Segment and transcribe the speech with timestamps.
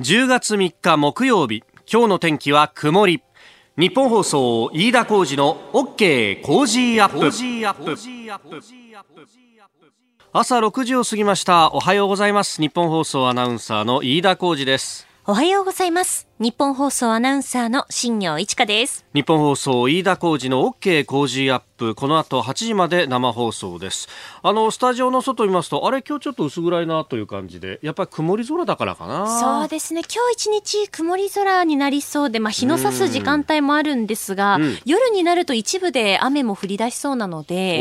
[0.00, 3.22] 10月3日木曜日今日の天気は曇り。
[3.76, 7.30] ニッポン放送飯田浩司の OK Cozy up。
[10.32, 11.70] 朝6時を過ぎました。
[11.74, 12.62] おはようございます。
[12.62, 15.06] ニッポン放送アナウンサーの飯田浩司です。
[15.26, 19.04] おはようございますニッポン放送アナウンサーの新行市佳です。
[19.14, 21.94] ニッポン放送飯田浩司の OK Cozy up。
[21.94, 24.08] この後8時まで生放送です。
[24.42, 29.40] あのスタジオの外見ますとあれ今日ちょっと薄暗いなという感じでやっぱり曇り空だからかな。
[29.40, 30.02] そうですね。
[30.02, 37.78] 今日一日曇り空になりそうでまあ日の差す時間帯もあるんですが、うん、夜になると一部で雨も降り出しそうなので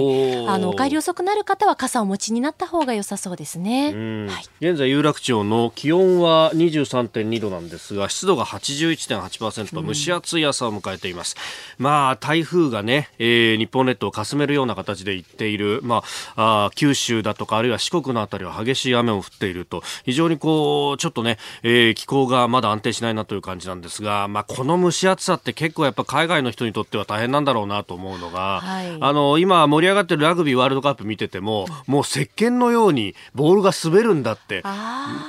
[0.47, 11.35] あのお帰り遅くなる方は傘をお持ちになった方が良さそうですね、はい、現在有楽町の気温は23.2度なんですが湿度が81.8%蒸し暑い朝を迎えています。
[11.77, 16.03] まあ、台風がね、えー、日本列島をかすめるような形で行っている、ま
[16.35, 34.63] あ、あ九州だとか、あるいは四国のあたりは激しい雨も降っていると、非常にこう、ちょっとね、えー、気候がまだ安定しないなという感じなんですが、まあ、この蒸し暑さって結構やっぱ海外の人にとっては大変なんだろうなと思うのが、はい、あの、今盛り上がってるラグビーワールドカップ見てても、もう石鹸のようにボールが滑るんだって、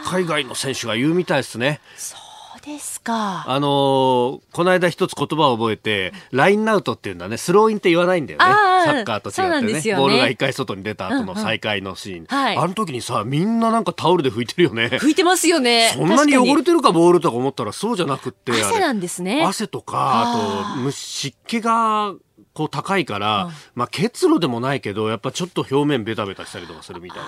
[0.05, 1.81] 海外の選手が言うみたいですね。
[2.65, 3.45] ですか。
[3.47, 8.45] あのー、この間一つ言葉を覚えて、ラインアウトっていうんだね、スローインって言わないんだよね。
[8.45, 12.17] サッカーと違ってね、ね、ボールが一回外に出た後の再開のシーン。
[12.17, 14.87] うんうんはい、あの時にさ、みんななんかタオルで拭いてるよね。
[14.87, 15.93] 拭いてますよね。
[15.95, 18.53] そんなに汚れてるかボールとか思ったらそうじゃなくて。
[18.53, 19.43] 汗なんですね。
[19.45, 22.15] 汗とか、あと、湿気が、
[22.55, 27.27] こう高いから、まあ結露でもないけど、やっぱちょっと表面ベタベタしたりとかするみたいで。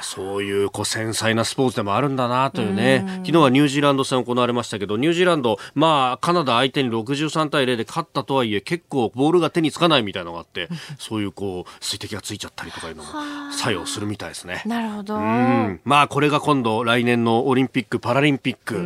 [0.00, 10.68] そういうこう繊細なスポーツでもあるんだなというね、昨日はニュージーランド戦行われましたけど、ニュージーランド、まあ、カナダ相手に63対0で勝ったとはいえ、結構ボールが手につかないみたいなのがあって、
[10.98, 13.10] そういうこう、水滴がついちゃったりとかいうのも
[13.52, 14.62] 作用するみたいですね。
[14.66, 15.18] なるほど。
[15.84, 18.80] まあ、これが今度、来年のオリンピック・パラリンピック、う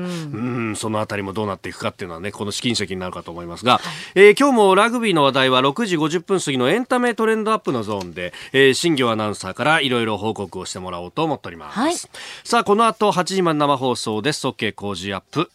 [0.72, 3.82] ん、そのあたりもどうなっていくかっていうのはね、この試金石になるかと思いますが、はい、
[4.14, 11.78] えー、今日もラグビーの話題は6時50分過ぎのエンタメトレンドアップのゾーンで、えー、新業アナウンサーからいろいろ報告をしてもらおうと思っております。
[11.78, 11.94] はい、
[12.44, 14.46] さあこの後8時まで生放送です。
[14.46, 15.50] OK 工事アップ。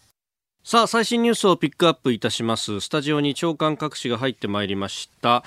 [0.63, 2.81] さあ最新ニュースをピックアップいたします。
[2.81, 5.44] スタジオに長官各紙が入ってまいりました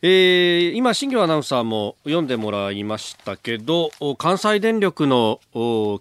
[0.00, 5.40] えー、今、新業アナウンサーも読んでもらいましたけど関西電力の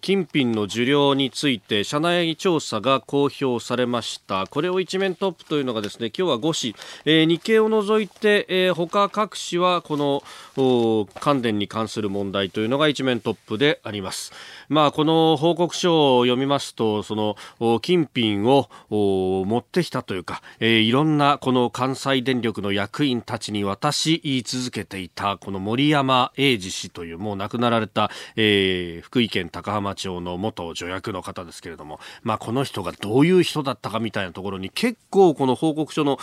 [0.02, 14.32] 金品の受領について社内調査が公表されましたこれを一面トップというのがですね今日は5紙、えー、日経を除いて、えー、他各紙はこの関電に関する問題というのが一面トップであります。
[14.70, 36.20] まあ、この報告書を読みますと、その、金品を持ってきたというか、えー、いろんなこの関西電力の役員たちに渡し続けていた、この森山英二氏というもう亡くなられた、えー、福井県高浜町の元助役の方ですけれども、まあ、この人がどういう人だったかみたいなところに結構この報告書の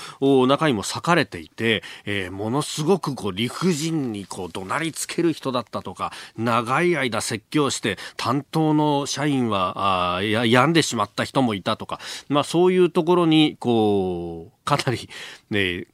[0.47, 7.97] 中にも割かれていて、えー、ものすごくこう理不尽にこう怒鳴りつける人だったとか、長い間説教して、
[8.35, 15.09] 担当の社員は、あや、病んでしまった人もいたとか、まあそういうところに、こう、かなり、
[15.51, 15.87] ね、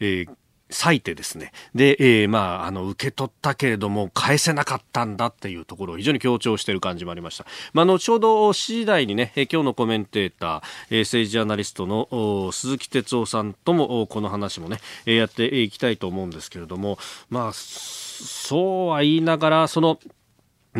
[0.00, 0.28] えー
[0.70, 7.46] 割いてですね、で、えー、まあ、あの、受け取ったけれども、返せなかったんだっていうところを非常に強調している感じもありました。
[7.72, 16.98] まあ、後ほど7時台にね、今日のコメンテーター、えー、政治ジャーナリストの鈴木哲夫さんとも、この話もね、えー、やっていきたいと思うんですけれども、
[17.30, 19.98] まあ、そうは言いながら、その、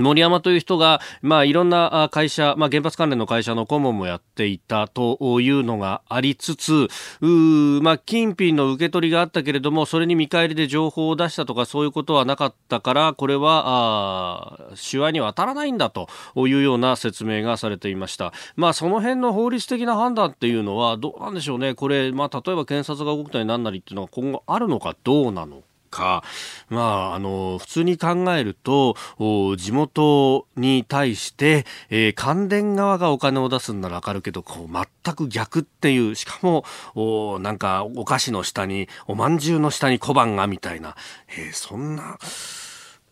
[0.02, 6.88] 森山という人が、まあ、いろんな会社、まあ、原発関連の会社の顧問もやっていたというのがありつつ、
[7.20, 7.26] う
[7.82, 18.32] まあ、金品の受け取りがあったけれども、それに見返りで情報を出したとか、そういうことはなかったから、これは、あ手話には当たらないんだというような説明がされていました。
[18.56, 21.74] まあ、その辺の法律的な判断っていうのは、どうなんでしょうね。
[21.74, 26.22] これ、まあ、例えば検察が動くたりなんなりっていうのは今後あるのかどうなのか、
[26.68, 28.96] まあ、あの、普通に考えると、
[29.56, 36.64] 地元に対して、えー、関電側がお金を出すんならわかるけど、こう、全く逆っていう、しかも、
[36.94, 40.96] おなんか、お菓子の下に、おまんじゅうの下に小判が、みたいな、
[41.28, 42.18] えー、そんな、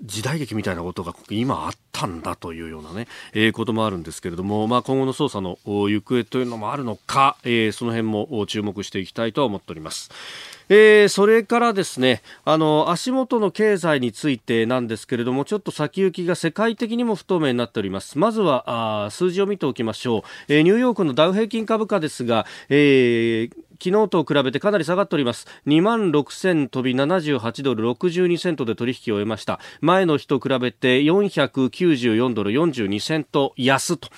[0.02, 10.10] 時代劇みたいなことが今あったんだというようなね、えー、こともあるんですけれども、まあ、今後の捜査の行方というのもあるのか、えー、その辺も注目していきたいと思っております。
[10.68, 25.46] えー、それからですねあの足元の経済についてなんですけれどもちょっと先行きが世界的にも不透明になっておりますまずはあ数字を見ておきましょう、えー、ニューヨークのダウ平均株価ですが、えー昨日と比べてかなり下がっております。
[25.66, 29.60] 2万6000飛び78ドル62セントで取引を終えました。
[29.80, 34.08] 前の日と比べて494ドル42セント安と。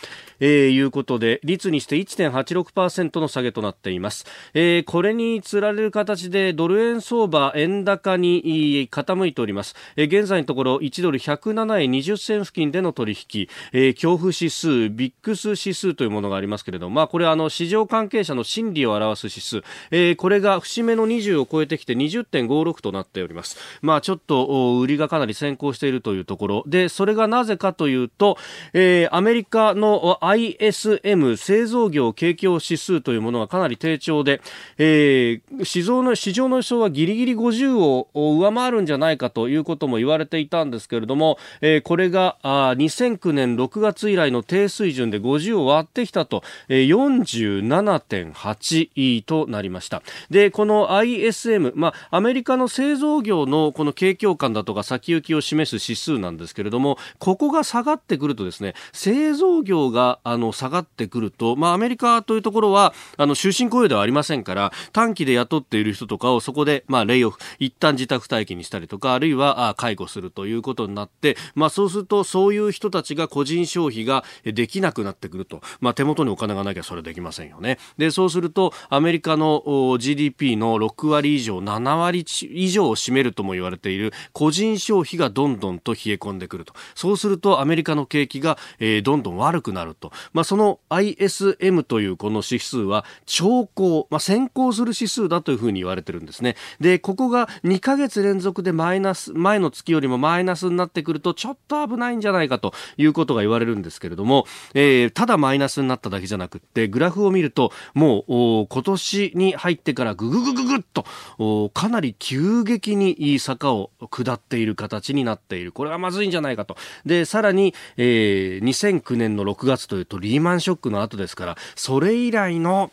[0.41, 4.25] えー、いうことで率にして1.86%の下げとなっています、
[4.55, 26.65] えー、これにつられる形でドル円相場円高に傾いております、えー、現在のところ1ドル107円20銭付近での取引、えー、恐怖指数ビックス指数というものがありますけれども、まあ、これはあの市場関係者の心理を表す指数、えー、これが節目の20を超えてきて20.56となっております、まあ、ちょっと売りがかなり先行しているというところ。
[26.67, 28.37] でそれがなぜかというと、
[28.73, 34.41] えー、アメリカの ISM 製造業景況指数というものがかなり低調で、
[34.77, 50.03] えー、市場の市場の予想はギリギリ50を上回るんじゃないかということも言われていたんですけれども、えー、これがあ2009年6月以来の低水準で50を割ってきたと、えー、47.8となりました。
[50.31, 77.79] でこの ISM、まあ、アメリカの製造業のこの景況感だとか先行きを示す指数なんですけれどもここが下がってくるとですね製造業があの下がってくると、まあ、アメリカというところはあの終身雇用ではありませんから短期で雇っている人とかをそこで、まあ、レイオフ一旦自宅待機にしたりとかあるいはあ介護するということになって、まあ、そうするとそういう人たちが個人消費ができなくなってくると、まあ、手元にお金がなきゃそれできませんよね。
[77.97, 86.75] でそうするとアメリカの GDP の6割以上7割以上を占めるとも言われている個人消費がどんどんと冷え込んでくると。
[86.95, 96.57] そうするとアメリカの景気が、えー、どんどん悪くなると、まあ、その ISM というこの指数は兆候、まあ、先行する指数だというふうに言われてるんですね。
[96.81, 115.73] で、ここが2ヶ月連続でマイナス、前の月よりもマイナスになってくるとちょっと危ないんじゃないかということが言われるんですけれども、えー、ただマイナスになっただけじゃなくってグラフを見るともう今年に入ってからぐぐぐぐぐっとかなり急激に坂を下っている形になっている。
[115.73, 116.77] これはまずいんじゃないかと。
[117.05, 122.91] で、さらに、えー、2009年の6月というとリーマンショックの後ですから、それ以来の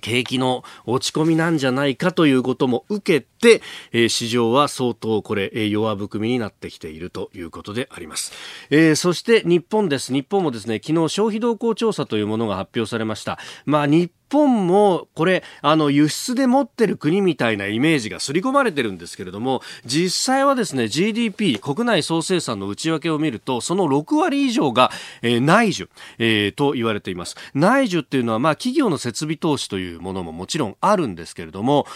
[0.00, 3.62] 景気の落ち込みなんじゃないかということも受けて、
[3.92, 8.32] えー、市場は相当これ、えー、弱含みになってきているということであります、
[8.70, 10.12] えー、そして日本です。
[10.12, 13.38] 日本もですね昨日消費動向調査というものが発表されました。
[13.66, 24.90] まあ日本もこれあの輸出で持ってる国みたいなイメージが刷り込まれてるんですけれども実際はですね GDP 国内総生産の内訳を見るとその6割以上が、
[25.22, 25.88] えー、内需、
[26.18, 27.36] えー、と言われています。
[27.54, 31.86] 内需っていうのはまあ企業の設備投資というものももちろんあるんですけれども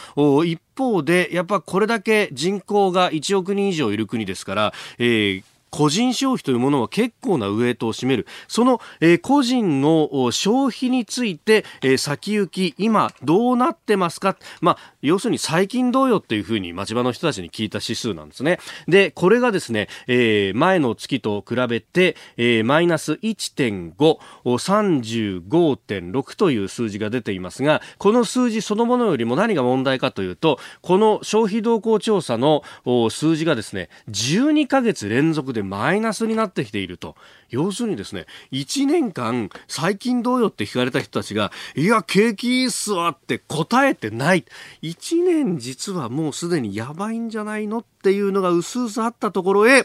[0.44, 8.28] 一方でやっぱこれだけ人口が1億人以上いる国ですから、えー個人消費というものは結構なウエイトを占める。
[8.46, 14.36] その、えー、個人の消費について、えー、先行き、今どうなってますか？
[14.60, 18.60] まあ、要するに最近どうよっていうふうに町場の人たちに聞いた指数なんですね。
[18.86, 23.94] で、これがですね、えー、前の月と比べて、えー、マイナス1.5、
[24.44, 32.62] 35.6という数字が出ていますが、この数字そのものよりも何が問題かというと、この消費動向調査の
[33.10, 37.16] 数字がですね、12ヶ月連続でマイナスになってきていると。
[37.50, 44.44] 要するにですね、1年間、最近どうよって聞かれた人たちが、いや、景気いいっすわって答えてない。
[44.82, 49.84] 1年実はもうすでにやばいんじゃないのっていうのが薄々あったところへ、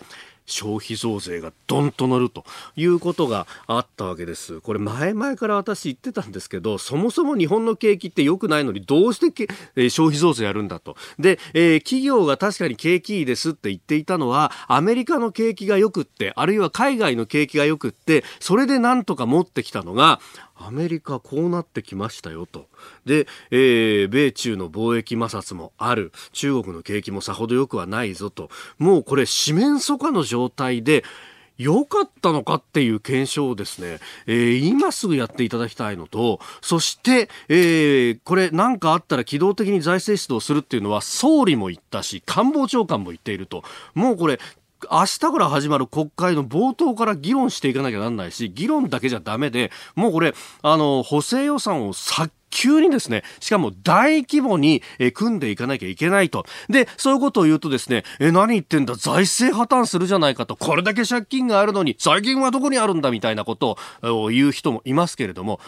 [0.50, 2.44] 消費増税がどんと乗ると
[2.75, 4.62] いうことがあったわけです。
[4.62, 10.95] これ前々から私言ってたんですけど、そもそも日本の景気って良くないのにどうしてえ、消費増税やるんだと。
[11.18, 20.19] で、えー、企業が確かに景気いいですって言っていたのは、アメリカの景気が良くって、あるいは海外の景気が良くって、それでなんとか持ってきたのが、
[20.59, 22.68] アメリカこうなってきましたよと。
[23.06, 26.11] で、えー、米中の貿易摩擦もある。
[26.33, 28.49] 中国の景気もさほど良くはないぞと。
[28.78, 31.04] もうこれ四面楚歌の状態で、
[31.59, 43.63] 良かったのかっていう検証をですね、えー、今すぐやっていただきたいのと、そして、えー、これ何かあったら機動的に財政出動するっていうのは総理も言ったし、官房長官も言っていると。
[43.94, 44.39] もうこれ、
[44.92, 56.45] 明日から始まる国会の冒頭から議論していかなきゃなんないし、議論だけじゃダメで、もうこれ、あの、補正予算を早急にですね、しかも大規模に、え組んでいかなきゃいけないと。
[56.69, 65.59] で、そういうことを言うとですね、え、何言ってんだ、財政破綻するじゃないかと、これだけ借金があるのに、財源はどこにあるんだみたいなことを言う人もいますけれども、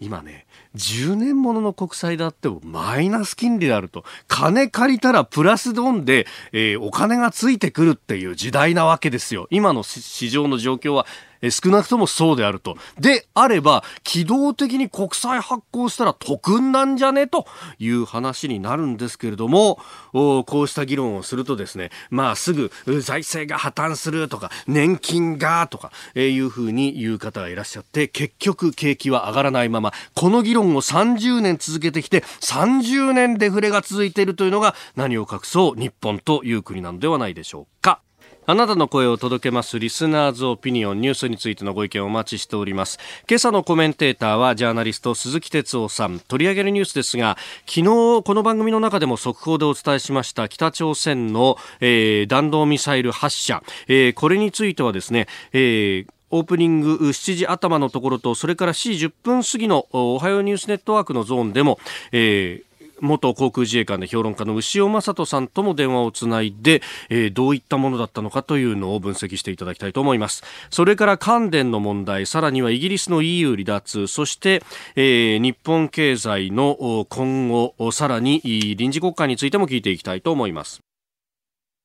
[0.00, 4.04] 今ね、10年ものの国債であってもマイナス金利であると。
[4.28, 9.46] 金借りたらプラスドンで、えー、お金がついてくるっていう時代なわけですよ。
[9.50, 11.06] 今の市場の状況は
[11.50, 12.76] 少なくともそうであると。
[13.00, 17.26] であれば、機動的に国債発行したら得なんじゃね？
[17.26, 17.46] と
[17.80, 19.80] いう話になるんですけれども、
[20.12, 38.00] こうした議論をするとですね、まあすぐ財政が破綻するとか、年金がとか、えいうふうに言う方がいらっしゃって、結局景気は上がらないまま、この議論を30年続けてきて、30年デフレが続いているというのが何を隠そう日本という国なのではないでしょうか。
[38.44, 42.98] あなたの声を届けますリスナーズオピニオンニュースについてのご意見をお待ちしております。
[43.28, 46.18] 今朝のコメンテーターはジャーナリスト鈴木哲夫さん。
[46.18, 61.78] 取り上げるニュースですが、昨日この番組の中でも速報でお伝えしました北朝鮮の、えー、弾道ミサイル発射、えー、これについてはですね、えーオープニング7時頭のところと、それから7時10分過ぎのおはようニュースネットワークのゾーンでも、
[62.10, 62.72] えー、
[63.02, 70.42] 元航空自衛官で評論家の牛尾正人さんとも電話をつないで、えー、どういったものだったのかというのを分析していただきたいと思います。
[70.70, 74.62] それから関電の問題さらにはイギリスの EU 離脱そして、
[74.96, 80.80] えー、日本経済の今後さらに臨時国会についても聞いていきたいと思います。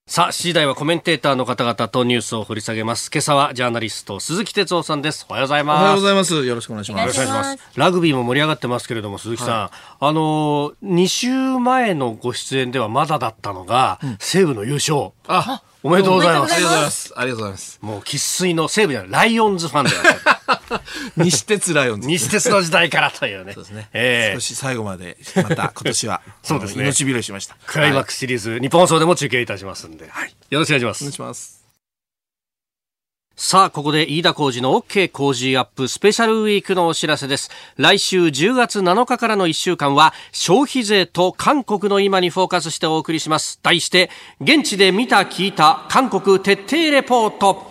[0.10, 3.12] さあ、次第はコメンテーターの方々とニュースを掘り下げます。
[3.14, 5.26] 今朝はジャーナリスト、鈴木哲夫さんです。
[5.28, 5.82] おはようございます。
[5.82, 6.46] おはようございます。
[6.46, 7.02] よろしくお願いします。
[7.02, 7.78] よろしくお願いします。
[7.78, 15.12] ラグビーも盛り上がってますけれども、鈴木さん、はい、あの、2週前のご出演ではまだだったのが、うん、西武の優勝。
[15.28, 16.54] あ、おめでとうございます。
[16.54, 17.14] ありがとうございます。
[17.16, 17.80] ありがとうございます。
[17.82, 19.92] もう生粋の西武じゃない、ライオンズファンで
[21.18, 22.08] 西鉄ライオンズ。
[22.08, 23.54] 西鉄の時代からというね。
[23.54, 23.90] そうですね。
[23.94, 26.84] えー、少し最後まで、また今年は、 そうですね。
[26.84, 27.58] 命拾いしました。
[27.66, 30.36] クライマックスシリーズ、日本放送でも中継いたしますんで、はい。
[30.50, 31.04] よろしくお願いします。
[31.04, 31.57] お願いします。
[33.39, 37.51] さあ、ここで飯田工事の OK 工事アップスペシャルウィークのお知らせです。
[37.75, 43.60] 来週10月7日からの1週間は消費税と韓国の今にフォーカスしてお送りします。
[43.62, 44.10] 題して、
[44.41, 47.67] 現地で見た聞いた韓国徹底レポート。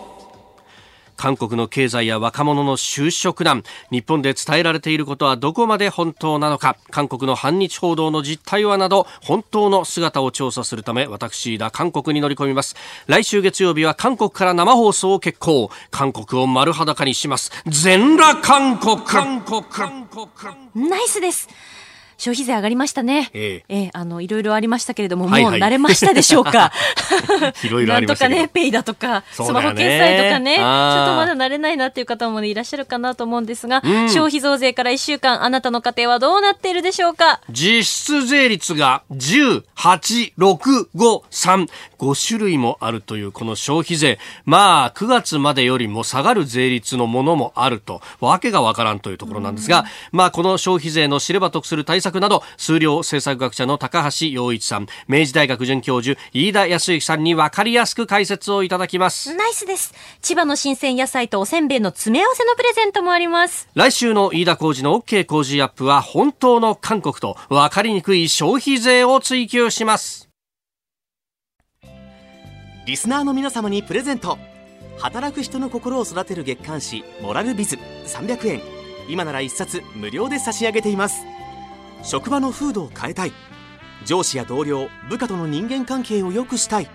[1.17, 3.63] 韓国の経済や若者の就職難。
[3.91, 6.77] 日本で伝えられていることはどこまで本当なのか。
[6.91, 12.75] 韓国の反日報道の実態はなど本当の姿を調査するため私だ韓国に乗り込みます。
[13.07, 15.69] 来週月曜日は韓国から生放送を決行。
[15.91, 17.51] 韓国を丸裸にします。
[17.65, 19.63] 全裸韓国韓国。
[19.63, 20.27] 韓国。
[20.75, 21.49] ナイスです。
[22.17, 23.29] 消費税上がりましたね。
[23.33, 23.85] ええ。
[23.85, 26.71] えあの、いろいろありましたけれども、もう慣れましたでしょうか？
[27.63, 37.41] いろいろありましたなんとかね、ペイだとか、スマホ決済とかね、ちょっとまだ慣れないなっていう方も、ね、いらっしゃるかなと思うんですが、うん、消費増税から1週間、あなたの家庭はどうなっているでしょうか？
[37.51, 41.67] 実質税率が10、8、6、5、3、
[41.99, 44.17] 5種類もあるというこの消費税。
[44.45, 54.87] まあ、9月までよりも下がる税率のものもあると、わけがわからんというところなんですが、まあ、この消費税の知れば得する対策策など数量政策学者の高橋洋一さん。
[55.07, 59.33] 明治大学准教授飯田康之さんに分かりやすく解説をいただきます。
[59.35, 59.93] ナイスです。
[60.21, 63.67] 千葉の新鮮野菜とおせんべいの詰め合わせのプレゼントもあります。
[63.75, 70.29] 来週の飯田浩二の OK 工事アップは本当の韓国と分かりにくい消費税を追求します。
[72.85, 74.37] リスナーの皆様にプレゼント。
[74.99, 78.77] 働く人の心を育てる月刊誌「モラルビズ」300円。
[79.09, 81.25] 今なら1冊無料で差し上げています
[82.03, 83.33] 職場の風土を変えたい。
[84.05, 86.89] 上司や同僚部下との人間関係を良くしたい。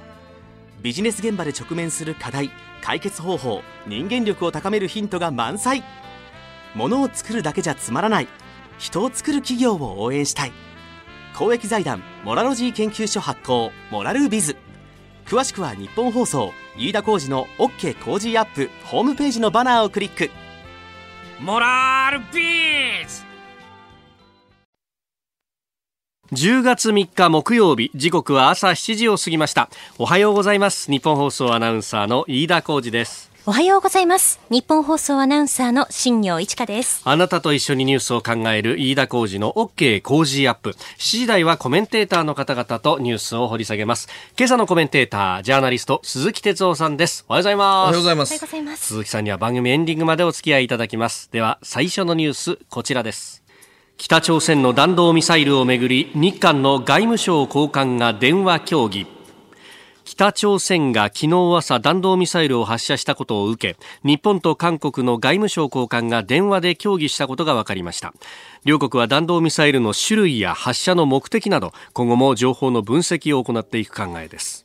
[0.83, 2.51] ビジネス現場で直面する課題
[2.83, 5.85] 解決方法人間力を高めるヒントが満載。
[6.75, 8.29] ものを作るだけじゃつまらない。
[8.79, 10.53] 人を作る企業を応援したい。
[11.37, 14.57] 公益財団モラロジー研究所発行モラルビズ。
[15.27, 20.31] 詳しくは日本放送飯田浩二の OK 工事アップホームページのバナーをクリック。
[21.41, 23.32] モラルビズ!
[26.33, 29.69] 10月3日木曜日時刻は朝7時を過ぎました。
[29.99, 30.91] おはようございます。
[30.91, 33.31] 日本放送アナウンサーの飯田浩二です。
[33.45, 34.41] おはようございます。
[34.49, 37.03] 日本放送アナウンサーの新業一華です。
[37.05, 40.71] あなたと一緒にニュースを考える飯田浩二の OK 工事アップ。
[40.71, 44.09] 7時台はコメンテーターの方々とニュースを掘り下げます。
[44.39, 47.27] 今朝のコメンテータージャーナリスト鈴木哲夫さんです。
[47.29, 47.67] おはようございます。
[47.67, 48.87] おはようございます。
[48.87, 51.29] 鈴木さんには番組エンディングまでお付き合いいただきます。
[51.31, 53.42] では最初のニュースこちらです
[53.97, 59.07] 北朝鮮の弾道ミサイルをめぐり日韓の外務省高官が電話協議。
[60.05, 68.13] 北朝鮮が昨日朝弾道ミサイルを発射したことを受け日本と韓国の外務省高官が電話で協議したことが分かりました。
[68.65, 74.62] 両国は弾道ミサイルの種類や発射の目的など今後も情報の分析を行っていく考えです。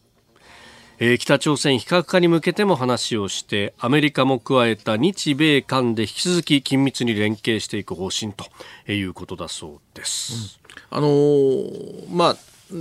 [1.00, 8.46] えー、北朝鮮非核化に向けても話をしてアメリカも加えた日米韓で引き続き緊密に連携していく方針と
[8.92, 10.60] いうことだそうです。
[10.92, 12.38] うん、あのー、まあ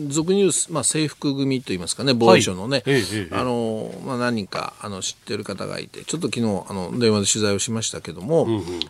[0.08, 2.82] 俗に言う、まあ、制服組といいますかね、防衛省のね、
[3.30, 8.46] あの、まあ、何人か、あの、知ってる方がいて、ちょっと昨日、あの、電話で取材をしましたけども、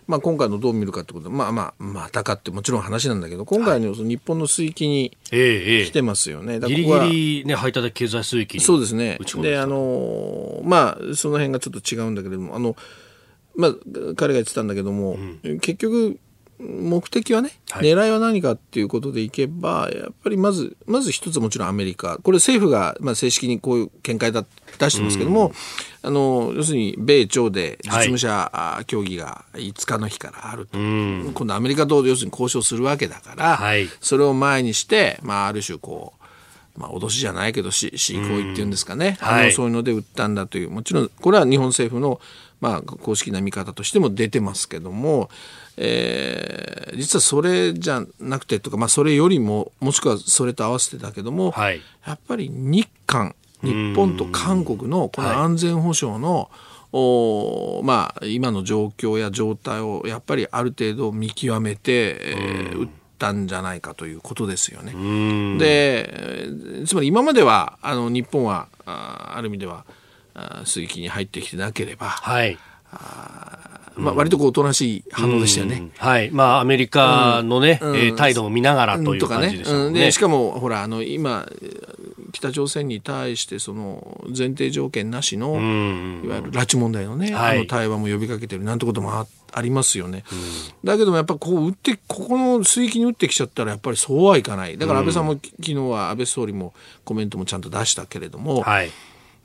[0.06, 6.60] まあ、今回のどう見るかってことで、まあまあ、またかってもちろん話なんだけど、今回のその日本の水域に来てますよね。
[6.60, 8.64] だかギリらここはギリね、排他的経済水域に。
[8.64, 9.18] そうですね。
[9.42, 12.76] であの、まあ、その辺がちょっと違うんだけれども、あの、
[13.56, 13.74] まあ、
[14.16, 15.18] 彼が言ってたんだけども、
[15.60, 16.18] 結局、
[16.58, 17.82] 目的はね、はい。
[17.84, 22.18] 狙いは何かっていうことでいけば、やっぱりまず、まず一つもちろんアメリカ。
[22.18, 24.44] これ政府が、まあ、正式にこういう見解だ
[24.78, 25.52] 出してますけども、
[26.02, 30.78] あの、要するに、米朝で実務者あ協議が5日の日からあると。
[30.78, 33.88] 今度アメリカと要するに交渉するわけだから、はい。
[34.00, 36.14] それを前にして、まあ、ある種こ
[36.76, 39.18] う、まあ、脅しじゃないけど、し、飼育行為っていうんですかね。
[39.20, 39.46] あはい。
[39.46, 42.20] のそういうので売ったんだという、もちろん、これは日本政府の、
[42.60, 45.28] まあ、公式な見方としても出てますけども、
[45.76, 51.80] えー実はそれじゃなくてとか、まあ、それよりも、もしくはそれと合わせてだけども、はい。
[52.06, 56.48] やっぱり日韓、日本と韓国のこの安全保障の、
[56.92, 64.92] おまあ、今の状況や状態をやっぱりある程度見極めて、えー打ったんじゃないかということですよね。
[65.58, 66.06] で、
[66.44, 69.92] えーつまり今まではあの日本はあある意味ではあ
[70.64, 72.58] 水域に入ってきてなければ、はい。
[73.96, 75.76] まあ、割とこうおとなしい反応でしたよね。
[75.76, 75.92] うん。
[75.96, 76.30] はい。
[76.30, 77.96] まあ、アメリカのね、うん。
[77.96, 81.96] えー態度を見ながらという感じでしかもほらあの今えー
[82.32, 87.58] 北朝鮮に対してその前提条件なしの、うんいわゆる拉致問題のね、はい。
[87.58, 90.22] あの対話も呼びかけてるなんてこともあありますよね、
[90.84, 94.76] だけどもやっぱこう打ってここの水域に打ってきちゃったらやっぱりそうはいかない。
[94.76, 96.74] だから安倍さんも、き昨日は安倍総理も
[97.06, 98.90] コメントもちゃんと出したけれども、はい。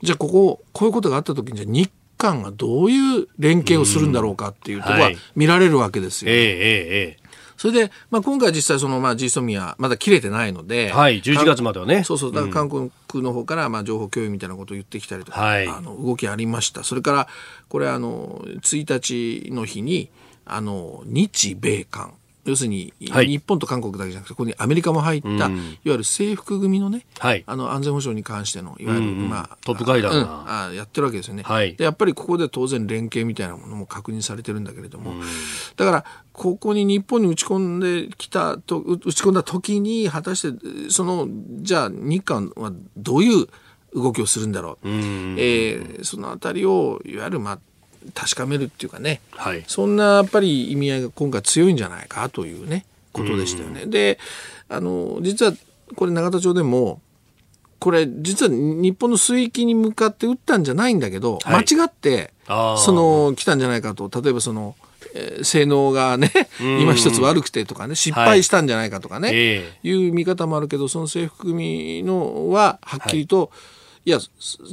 [0.02, 7.22] じゃあこここういうことがあった時にじゃあ日韓がどういう連携をするんだろうかっていうところははい見られるわけですよ、ええ
[7.62, 10.90] それで、まあ、今回実際その、まあ、ジーソミア、まだ切れてないので。
[10.90, 12.32] はい11月まではねそうそう。
[12.32, 12.90] だから韓国
[13.22, 16.82] の方から、まあ、情報共有みたいなことを言ってきたりとか、はいあの、動きありました。
[16.82, 17.28] それから、
[17.68, 20.10] これ、あの、1日の日に、
[20.44, 22.14] あの、日米韓。
[22.44, 23.28] 要するに、はい。
[23.28, 25.48] 日本と韓国だけじゃなくて、ここにアメリカも入った、いわ
[25.84, 27.44] ゆる制服組のね、はい。
[27.46, 29.28] あの、安全保障に関しての、いわゆる、うんうん。
[29.28, 30.18] まあ、トップ会談が。
[30.18, 30.26] うん。
[30.48, 31.44] あやってるわけですよね。
[31.44, 31.76] はい。
[31.76, 35.14] で、やっぱりここで当然連携みたいなものも確認されてるんだけれども、
[35.76, 40.58] だから、ここに日本に打ち込んできたと、う打ち込んだ時に、果たして、
[40.90, 41.28] その、
[41.60, 43.46] じゃあ、日韓はどういう
[43.94, 44.88] 動きをするんだろう。
[44.88, 47.58] えーそのあたりを、いわゆる、まあ、
[48.14, 49.64] 確かめるっていうかね、はい。
[49.66, 53.86] そんなやっぱり意味合いが今回強いんじゃないかというね、ことでしたよね。
[53.86, 54.18] で、
[54.68, 55.52] あの、実は、
[55.94, 57.00] これ永田町でも、
[57.78, 61.64] これ実は日本の水域に向かって撃ったんじゃないんだけど、はい。
[61.68, 64.08] 間違ってその来たんじゃないかと。
[64.22, 64.76] 例えばその、
[65.14, 73.58] えー性能がね今一つ悪くてとかね失敗したんじゃないかとかね、えいう見方もあるけどその制服組のははっきりと、い、
[74.10, 74.18] や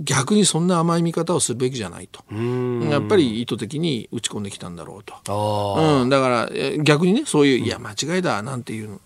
[0.02, 2.24] 逆にそんな甘い見方をするべきじゃないと。
[2.90, 6.02] やっぱり意図的に打ち込んできたんだろうと。
[6.02, 9.00] うん、だからえ逆にねそういう、いや間違いだなんていう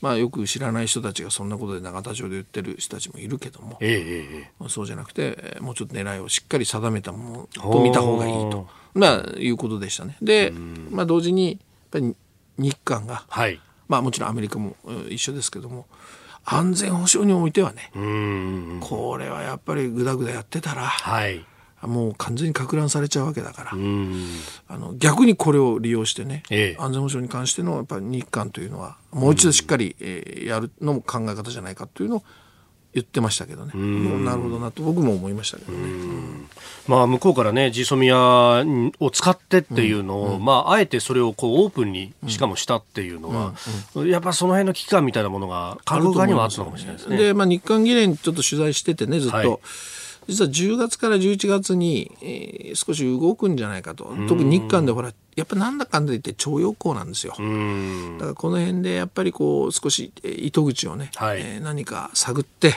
[0.00, 3.92] まあよく知らない人たちがそんなことで永田町で言ってる人たちもいるけども、ええ
[4.42, 10.16] ええそうじゃなくてえーもうちょっと狙いをしっかり定めたものと見た方がいいと、まあ、いうことでしたね。
[10.20, 10.52] で、
[10.90, 11.58] まあ、同時にやっ
[11.90, 12.14] ぱり
[12.58, 13.58] 日韓が、はい。
[13.88, 15.86] まあ、もちろんアメリカもうん一緒ですけども
[16.44, 18.78] 安全保障においてはね、うん。
[18.80, 21.44] これはやっぱりぐだぐだやってたらはい。
[21.82, 23.70] もう完全にか乱されちゃうわけだから。
[23.74, 24.26] うん。
[24.68, 32.22] あの逆にこれを利用してね、ええ安全保障に関してのやっぱり日韓というのはもう一度しっかり、えーやるのも考え方じゃないかというのを
[32.94, 35.78] 言ってましたけどね、なるほどなと僕も思いましたけどね。
[36.86, 38.62] まあ、向こうからね、ジーソミア
[39.00, 43.54] を使ってっていうのを、まあ、あえてそれをこうオープンに、しかもしたっていうのは、
[44.06, 47.16] やっぱその辺の危機感みたいなものが、韓国側にはあったのかもしれないですね。
[47.16, 49.58] で、まあ、日韓議連ちょっと取材しててねずっと、はい
[50.28, 57.34] 実は10月から11月に、えー少し動くんじゃないかと特に日韓でほらやっぱなんだかんだ言って徴用工なんですよ。
[57.38, 58.18] うん。
[58.18, 62.74] だからこの辺でやっぱりこう少しえー糸口をね、はいえー何か探って、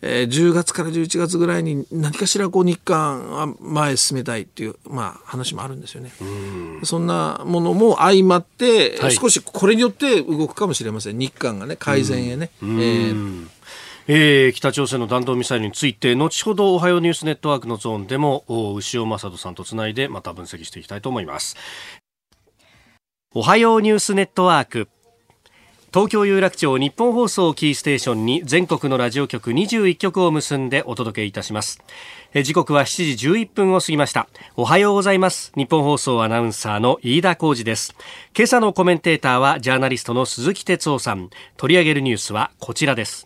[0.00, 6.12] えー10月から11月ぐらいに何かしらこう日韓は前へ進めたいっていう、まあ、話もあるんですよね。
[6.84, 12.50] そんなものも相まって、はい少しこれによって動くかもしれません日韓がね改善へね。
[12.62, 13.48] えー
[14.08, 18.44] えー北朝鮮の弾道ミサイルについて後ほどおはようニュースネットワークのゾーンでも
[18.76, 21.56] 牛尾正人さんとつないでまた分析していきたいと思います。
[23.34, 24.88] おはようニュースネットワーク。
[25.92, 31.82] 東京有楽町日本放送キーステーションに全国のラジオ局21局を結んでお届けいたします。
[32.44, 34.28] 時刻は7時11分を過ぎました。
[34.54, 35.50] おはようございます。
[35.56, 37.92] 日本放送アナウンサーの飯田浩二です。
[38.36, 41.28] 今朝のコメンテーターはジャーナリストの鈴木哲夫さん。
[41.56, 43.25] 取り上げるニュースはこちらです。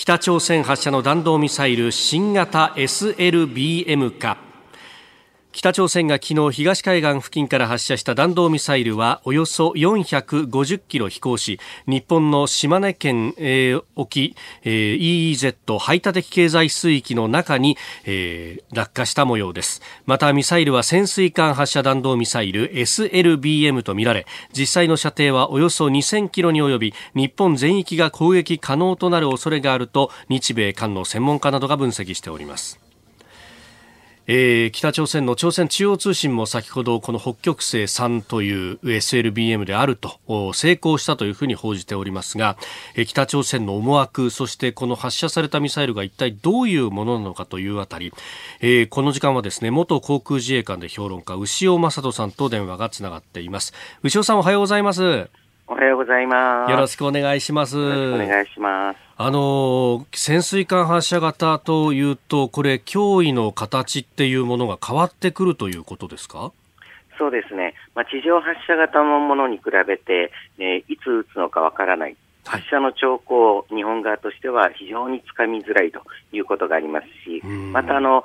[0.00, 4.47] 北朝鮮発射の弾道ミサイル新型 SLBM か。
[5.50, 19.80] 北朝鮮が昨日東海岸付近から発射した弾道ミサイルはおよそ450キロ飛行し日本の島根県、えー、沖、えー、EEZ 排他的経済水域の中に、えー、落下した模様です。
[20.06, 32.87] またミサイルは潜水艦発射弾道ミサイル SLBM とみられ実際の射程はおよそ2000キロに及び日本全域が攻撃可能となる恐れがあると日米韓の専門家などが分析しております。
[34.30, 42.58] えー、北朝鮮の朝鮮中央通信も先ほどこの北極星3という SLBM であると成功したというふうに報じておりますが、
[42.94, 48.12] えー、北朝鮮の思惑そしてこの発射されたミサイルが一体どういうものなのかというあたり、
[48.60, 53.72] えー、この時間はですね元航空自衛官で評論家牛尾正人さんと電話がつながっています。
[54.02, 55.47] 牛尾さんおはようございます。
[55.70, 56.70] おはようございます。
[56.70, 57.78] よろしくお願いします。
[57.78, 58.98] お願いします。
[59.18, 66.52] あの、潜水艦発射型というと、これ、脅威の形っていうものが変わってくるということですか？
[67.18, 67.74] そうですね。
[67.94, 72.16] まあ、地上発射型のものに比べて、ね、いつ撃つのかわからない。
[72.48, 76.00] 発射の兆候、日本側としては非常につかみづらいと
[76.32, 78.24] いうことがありますし、またあの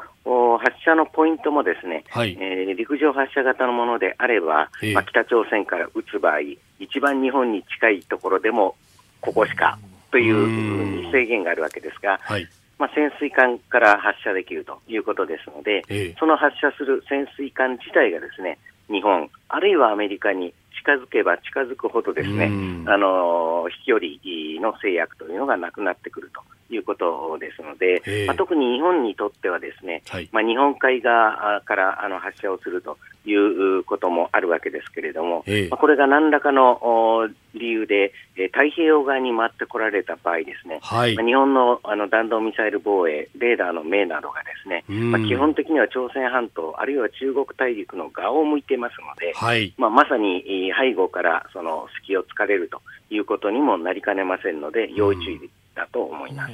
[0.57, 6.39] 発射のポイントもですね、はい、えー、陸上発射型のものであれば、えー、まあ、北朝鮮から撃つ場合、
[6.79, 8.75] 一番日本に近いところでも
[9.19, 9.77] ここしか
[10.11, 12.47] という制限があるわけですが、はい、
[12.79, 18.57] まあ、潜水艦から発射できるということですので、えー、その発射する潜水艦自体がですね
[18.89, 20.53] 日本、あるいはアメリカに
[20.83, 22.45] 近づけば近づくほどですね、
[22.87, 56.53] あの飛距離の制約というのがなくなってくるということですので、まあ、特に日本にとってはですね、はい、まあ、日本海側からあの発射をするということもあるわけですけれども、まあ、これが何らかの理由で、え太平洋側に回ってこられた場合ですね、はい、まあ、日本のあの弾道ミサイル防衛、レーダーの目などがですね、まあ、基本的には朝鮮半島、あるいは中国大陸の側を向いていますので、はい、まあ、まさに背後からその隙を突かれるということにもなりかねませんので、要注意だと思います。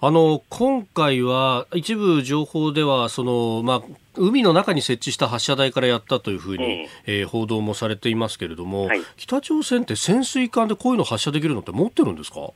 [0.00, 3.82] あの今回は一部情報ではその、まあ、
[4.16, 6.88] 海の中に設置した発射台からやったというふうに、え。
[7.06, 12.50] えー、報道もされていますけれども、はい、北朝鮮って潜水艦でこういうの発射できるのって持ってるんですか？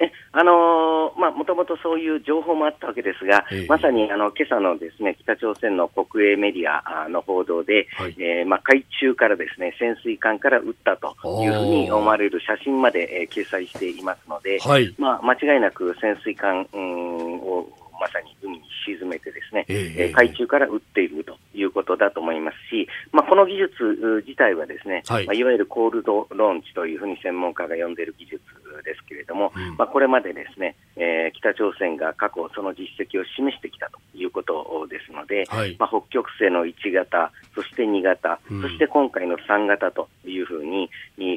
[0.00, 17.68] えあのー、まあ、もともとそういう情報もあったわけですが、えまさにあの今朝のですね北朝鮮の国営メディアの報道で、はい、えー、まあ、海中からですね潜水艦から撃ったというふうに思われる写真まで、えー、掲載していますので、はい、まあ、間違いなく潜水艦、うん、を
[18.00, 25.26] まさに海に沈めてですね、えー、海中から撃っているということだと思いますし、まあ、この技術自体はですね、はい。
[25.26, 28.42] まあ、いわゆるコールドローンチというふうに専門家が呼んでいる技術
[28.82, 40.90] ですけれども、うん、まあ、これまでですね、えー、北朝鮮が過去その実績を示してきたということですので、はい、まあ、北極星の1型、そして2型、うん、そして今回の3型というふうに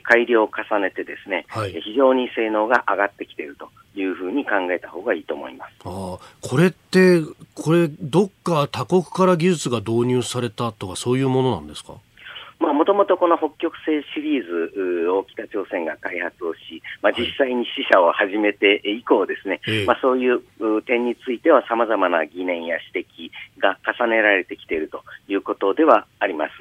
[0.04, 5.74] 改良を重ねてですね、はい、非常に性能が上がってきているというふうに考えた方がいいと思います。
[5.84, 7.22] あこれって、
[7.56, 11.96] これ、どっか他国から技術が導入されたとか、そういうものなんですか？
[12.62, 20.42] もともとこの北極星シリーズを北朝鮮が開発をし、まあ、実際に試射を始めて以降ですね、はい、まあ、そういう
[20.84, 26.52] 点については様々な疑念や指摘が重ねられてきているということではあります。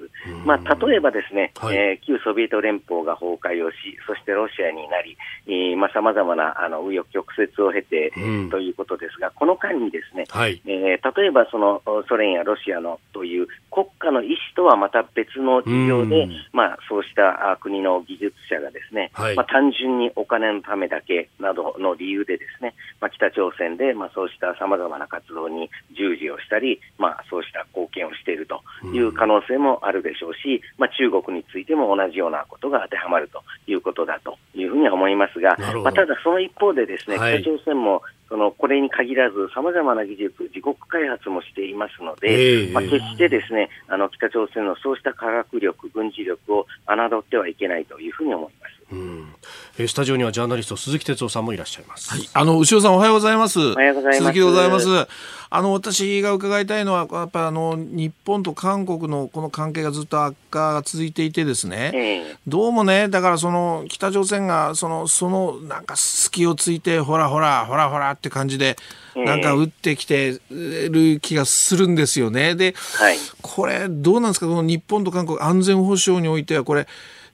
[0.44, 28.62] まあ、例えばですね、はい、えー、旧ソビエト連邦が崩壊をし、そしてロシアになり、えー、まあ、様々なあの紆余曲折を経て、うん、ということですが、この間にですね、はい、えー、例えばそのソ連やロシアのという国家の意思とはまた別の事業で、まあ、そうした国の技術者がですね、はい、まあ、単純にお金のためだけなどの理由でですね、まあ、北朝鮮で、まあ、そうしたさまざまな活動に従事をしたり、まあ、そうした貢献をしていると
[28.94, 48.59] いう可能性もあるでしょうし、まあ、中国についても同じようなことが当てはまるということだというふうには思いますが、まあ、ただその一方でですね、はい、北朝鮮もそのこれに限らず、さまざまな技術、自国開発もしていますので、えー、まあ、決してですねあの北朝鮮のそうした科学力、軍事力を侮ってはいけないというふうに思います。
[48.92, 49.34] うん
[49.78, 52.10] えスタジオにはジャーナリスト鈴木哲夫さんもいらっしゃいます。
[52.10, 53.60] はい、あの牛尾さんおはようございます。
[53.60, 54.18] おはようございます。
[54.18, 55.08] 鈴木でございます。
[55.52, 68.76] あの私が伺いたいのはやっぱあの日本と韓国のこの関係がずっと悪化が続いていてですね、えー、どうもねだからその北朝鮮がそのそのなんか隙をついてほらほらほらほらって感じで
[69.16, 72.54] なんか打ってきてる気がするんですよね。
[72.54, 74.46] で、はい、これどうなんですか？
[74.46, 76.86] この日本と韓国安全保障においてはこれ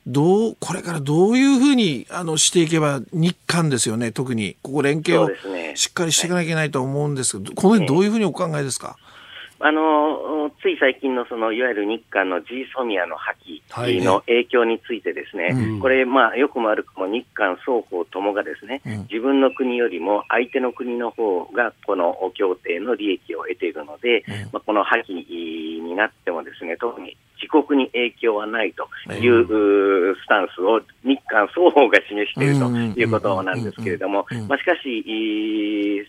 [0.07, 5.29] どう、これからどういうふうにあのしていけば、日韓ですよね、特に、ここ連携を
[5.75, 8.97] しっかりしていかなきゃいけないと思うんですけど、この辺どういうふうにお考えですか？
[9.59, 13.33] あのつい最近のそのいわゆる日韓の G ソミアの破
[13.73, 32.71] 棄の影響について、ですね、はいこれ、まあ、よくも悪くも日韓双方ともがですね、うん、自分の国よりも相手の国の方がこの協定の利益を得ているので、うん、まあ、この破棄になってもですね特に自国に影響はないというスタンスを日韓双方が示していると
[33.01, 36.07] いうことなんですけれども、まあ、しかし、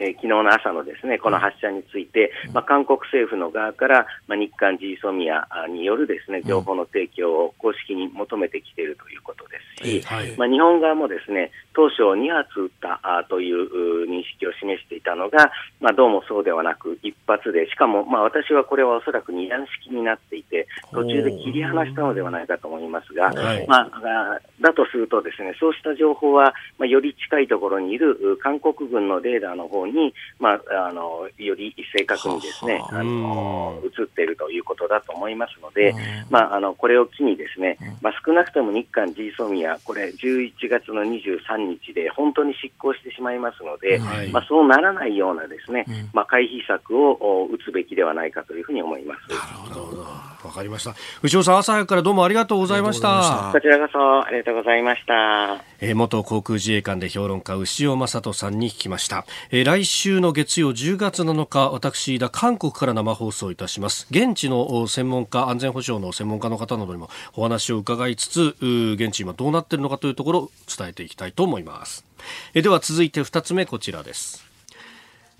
[0.00, 29.89] えー、昨日の朝のですねこの発射について、まあ、韓国政府の側から、まあ、日韓 G ソミアによるですね情報の提供を公式に求めてきているということですし、はい、まあ、日本側もですね当初2発撃ったあという認識を示していたのが、まあ、どうもそうではなく1発でしかも、まあ、私はこれはおそらく2段式になっていて途中で切り離したのではないかと思いますが、はい、まあ、だとするとですねそうした情報は、まあ、より近いところにいる韓国軍のレーダーの方に、
[30.38, 35.94] まあ、あのより正確にですねあの映っているということだと思いますので、
[36.30, 49.28] まあ、あのこれを機にですね、まあ、少なくとも日韓 G ソミアこれ11月の23日で本当に執行してしまいますので、はい、まあ、そうならないようなですね、うん、まあ、回避策を打つべきではないかというふうに思います。
[49.30, 50.00] なるほど
[50.44, 50.94] わかりました。
[51.22, 53.50] 内尾さん、朝早くからどうもありがとうございました。
[53.52, 55.62] こちらこそありがとうございました。
[55.80, 59.26] えー、元航空自衛官で評論家、牛尾正人さんに聞きました。
[59.50, 64.06] えー、来来週の月曜10月7日、私、だ韓国から生放送いたします。
[64.10, 72.04] 現地の専門家、安全保障の専門家の方などにもお話を伺いつつ、現地今どうなっているのかというところを伝えていきたいと思います。
[72.52, 74.44] え、では続いて2つ目こちらです。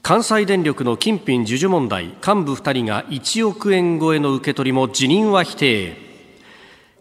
[0.00, 6.10] 関西電力の金品授受問題幹部2人が1億円超えの受け取りも辞任は否定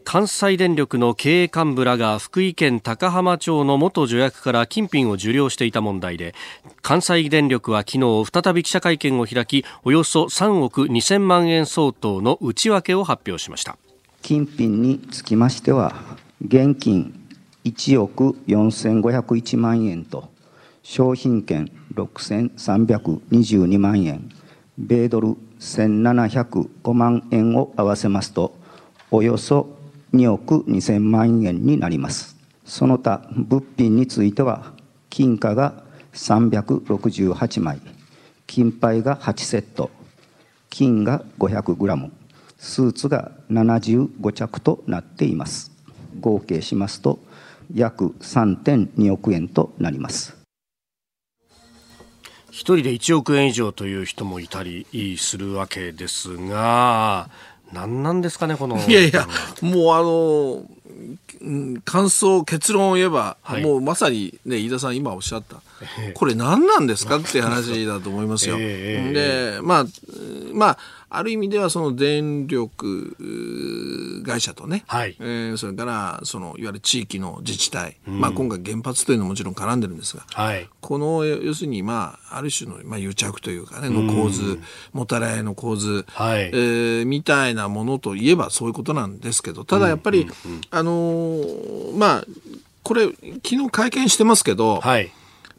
[0.03, 6.33] 関西電力の経営幹部らが福井県高浜町の元助役から金品を受領していた問題で
[6.81, 13.77] 関西電力は昨日再び記者会見を開きおよそ3億2000万円相当の内訳を発表しました。
[14.21, 15.95] 金品につきましては
[16.45, 17.27] 現金
[17.63, 20.29] 1億4501万円と
[20.83, 24.29] 商品券6322万円、
[24.77, 28.55] 米ドル1705万円を合わせますと、
[29.11, 29.77] およそ
[30.13, 32.35] 2億2000万円になります。
[32.65, 34.73] その他、物品については、
[35.09, 37.81] 金貨が368枚、
[38.47, 39.91] 金牌が8セット、
[40.69, 42.11] 金が500グラム、
[42.57, 45.71] スーツが75着となっています。
[46.19, 47.19] 合計しますと、
[47.73, 50.35] 約3.2億円となります。
[52.51, 54.85] 一人で1億円以上という人もいたり
[55.17, 57.29] するわけですが、
[57.73, 58.77] 何なんですかね、この。
[58.77, 59.27] いやいや、
[59.61, 65.61] もうあの、感想、結論を言えば、はい、もうまさにね、飯田さん今おっしゃった、
[66.13, 68.57] これ何なんですかって話だと思いますよ。
[68.57, 69.85] で、まあ、
[70.53, 70.77] まあ、
[71.09, 73.15] ある意味ではその電力
[74.25, 92.25] 会社とね、はい、えー、それからそのいわゆる地域の自治体、うん、まあ、今回原発というのももちろん絡んでるんですが、はい、この要するに、まあ、ある種の、まあ、癒着というかねの構図、うん、もたれ合いの構図、はい、えー、みたいなものといえばそういうことなんですけどただやっぱり、うんうんうん、あのー、まあ
[92.83, 95.11] これ昨日会見してますけど、はい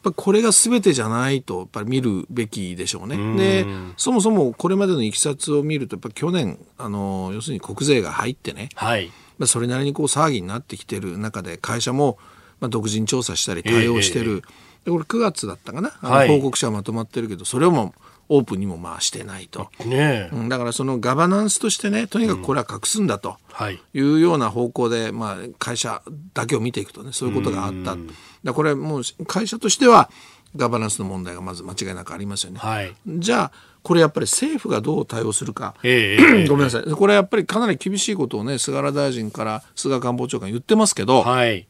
[0.02, 3.16] ぱこれが全てじゃないとやっぱり見るべきでしょうね。
[3.36, 12.18] でそもそもこれまでのいきさつを見るとやっぱ去年あの要するに国税が入ってね、はい、まあそれなりにこう騒ぎになってきてる中で会社も
[12.60, 14.40] まあ独自に調査したり対応してる、えー、
[14.86, 17.94] でこれ9月だったかな、はい、報告書はまとまってるけどそれをも
[18.30, 23.36] オープンにもまあしてないと、ね、だからそのガバナンスとしてねとにかくこれは隠すんだと
[23.70, 24.00] い。
[24.00, 26.00] うような方向で、まあ、会社
[26.32, 27.96] だけを見ていくとねそういうことがあった。
[28.44, 30.11] だこれもう会社としては
[30.57, 32.59] ガバナンスの問題がまず間違いなくありますよね。
[32.59, 36.90] はい、じゃあこれやっぱり政府がどう対応するか、えー、 ごめんなさい。
[36.90, 41.66] これやっぱりかなり厳しいことをね菅原大臣から菅官房長官言ってますけど、はい、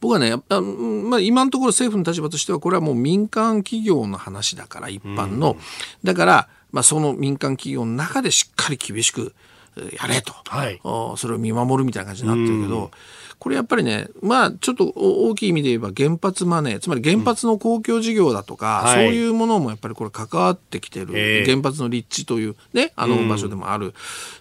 [0.00, 5.58] 僕はねあ、まあ、今のところ政府の立場としてはこれはもう民間企業の話だから一般の、うん、
[6.04, 9.34] だから、まあ、その民間企業の中でしっかり厳しく
[10.00, 10.80] やれと、はい、
[11.16, 12.90] それを見守るみたいな感じになってるけど、うん
[13.38, 18.92] これやっぱりね、まあ、ちょっと大きい意味で言えば原発マネー、つまり原発の公共事業だとか、うん。
[18.94, 23.92] そういうものもやっぱりこれ関わってきてる、原発の立地というね、あの場所でもある、うん、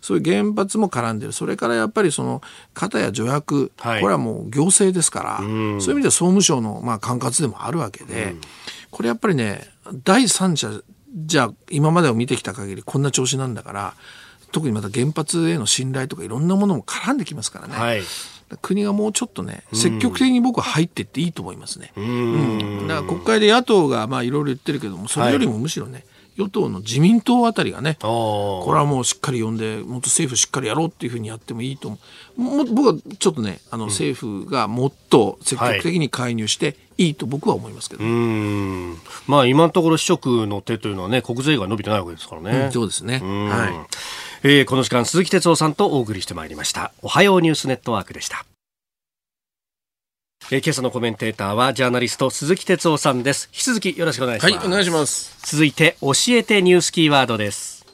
[0.02, 1.34] そういう原発も絡んでる。
[1.34, 2.42] それからやっぱりその、
[2.74, 8.36] 方や助役、はい、これはもう行政ですから、うん、そういう意味では総務省のまあ管轄でもあるわけで、
[8.92, 9.68] これやっぱりね、
[10.04, 10.82] 第三者、
[11.14, 13.94] じゃあ今までを見てきた限りこんな調子なんだから、
[14.52, 17.76] 特にまた原発への信頼とかいろんなものも絡んできますからね。
[17.76, 18.02] はい
[18.62, 21.92] 国がもうちょっとね、積極的に僕は入っていっていいと思いますね。
[21.96, 26.06] うん、だから国会で野党がまあいろいろ言ってるけども、それよりもむしろね、
[26.38, 31.98] 与党の自民党あたりがね、これはもうしっかり呼んで、もっと政府しっかりやろうっていうふうにやってもいいと思
[32.38, 32.42] う。
[32.42, 42.66] も僕はちょっとね、あの政府がもっと積極的に介入して、いいと僕は思いますけど、うんまあ、今のところ、市職の手というのはね、国税が伸びてないわけですからね。
[42.66, 43.20] うん、そうですね。
[43.20, 43.88] は
[44.35, 44.35] い。
[44.48, 46.92] えー、この時間、鈴木哲夫さんとお送りしてまいりました。
[47.02, 48.46] おはようニュースネットワークでした。
[50.52, 53.50] えー、今朝のコメンテーターはジャーナリスト鈴木哲夫さんです。
[53.52, 54.56] 引き続きよろしくお願いします。
[54.56, 55.36] はいお願いします。
[55.52, 57.88] 続いて教えてニュースキーワードです。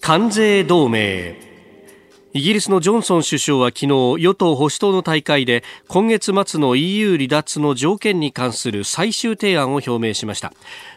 [0.00, 1.51] 関税同盟
[2.34, 10.54] イギリスのジョンソン首相は昨日与党保守党の大会で今月末の EU 離脱の条件に関する最終提案を表明しました。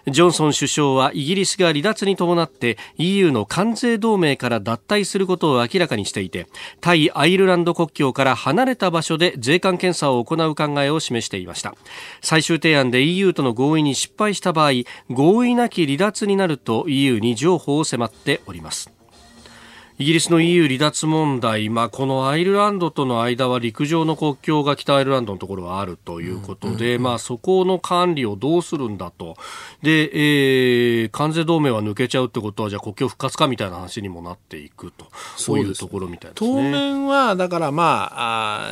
[0.08, 6.48] ジョンソン首相はイギリスが離脱に伴って EU の関税同盟から脱退することを明らかにしていて
[6.80, 11.76] 対アイルランド国境から離れた場所で税関検査を行う考えを示していました。
[12.22, 14.72] 最終提案で EU との合意に失敗した場合
[15.10, 18.95] 合意なき離脱になると EU に譲歩を迫っております。
[19.98, 29.38] イギリスの EU 離脱問題、まあ、このアイルランドとの間は陸上の国境が北アイルランドのところはあるということで、まあ、そこの管理をどうするんだと。
[29.84, 30.10] で、
[31.02, 35.06] えー、関税同盟は抜けちゃうってことは、じゃあ国境復活かみたいな話にもなっていくと。
[35.38, 36.50] そういうところみたいですね。
[36.52, 38.72] 当面は、だからまあ、あ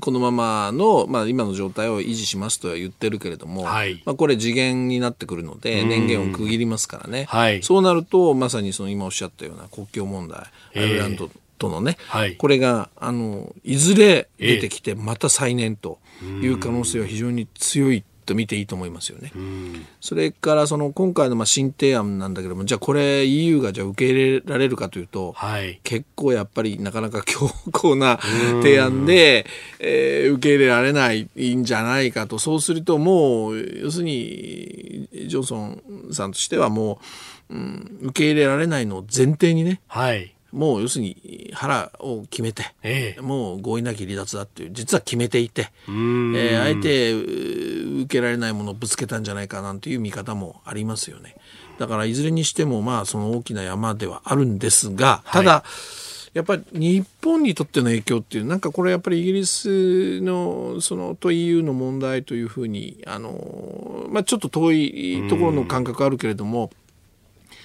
[0.00, 7.26] このままの、まあ、今の状態を維持しますとは言ってるけれども、はい、まあ、これ次元になってくるので、年限を区切りますからね。
[7.28, 10.44] はい、そうなると、まさにその今おっしゃったような国境問題、
[10.76, 15.98] アイルランドとのね、はい、これがあのいずれ出てきて、また再燃と
[16.42, 19.32] いう可能性は非常に強いと見ていいと思いますよね。
[20.00, 28.18] それからその今回のまあ新提案なんだけどもじゃあこれ EU がじゃあ受け入れられるかというと、はい、結構やっぱりなかなか強硬な
[28.62, 29.46] 提案で、
[29.78, 32.38] えー、受け入れられないんじゃないかと。
[32.38, 36.98] そうするともう要するにジョンソンさんとしてはもう、
[37.50, 51.34] うん、受け入れられないのを前提にね、はい、もう要するに腹を決めて、ええ、もう合意なき離脱だっていう実は決めていて、えー、あえて受けられないものをぶつけたんじゃないかなんていう見方もありますよね。
[51.78, 55.64] だからいずれにしてもまあその大きな山ではあるんですがただ、は
[56.34, 66.70] い、やっぱり日本にとっての影響っていうなんかこれやっぱりイギリスのそのと EU の問題というふうにあの、まあ、ちょっと遠いところの感覚あるけれども。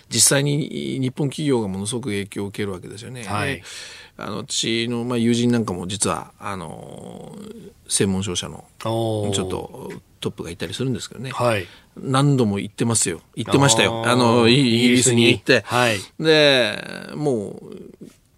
[0.10, 3.24] 実際に日本企業がものすごく影響を受けるわけですよね。
[3.24, 3.62] はい、
[4.18, 7.36] あの私の、まあ、友人なんかも実はあの
[7.88, 13.22] 専門商社のちょっとトップがいたりするんですけどね、はい、何度も行ってますよ。
[13.36, 14.04] 行ってましたよ。
[14.06, 15.28] あのイギリスに。
[15.30, 16.82] 行って、はい、で
[17.16, 17.78] もう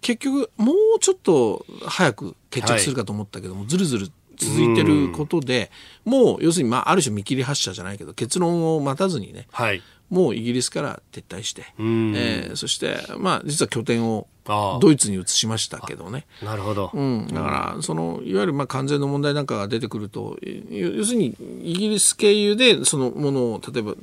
[0.02, 5.70] 結局もうちょっと早く決着するかと思ったけども、はい、ずるずる続いてることで、
[6.04, 9.82] もう要するに、まあ、ある種見切り発車じゃないけど結論を待たずにね、はい、
[10.12, 16.26] もうイギリスから撤退して、えー、そして、まあ、実は拠点をドイツに移しましたけどね。
[16.42, 16.90] なるほど。
[16.92, 17.28] うん。
[17.28, 23.94] だから、その、いわゆる、まあ、関税の問題なんかが出てくると、要するに、イギリス経由で、そのものを、例えば、